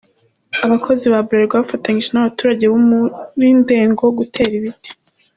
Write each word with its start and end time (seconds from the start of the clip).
Abakozi 0.65 1.05
ba 1.13 1.19
Bralirwa 1.25 1.55
bafatanyije 1.63 2.09
n'abaturage 2.11 2.65
bo 2.71 2.79
muri 2.87 3.49
Ndego 3.61 4.03
gutera 4.19 4.53
ibiti. 4.59 4.89